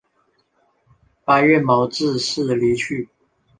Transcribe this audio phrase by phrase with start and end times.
[1.25, 3.07] 八月予致仕离去。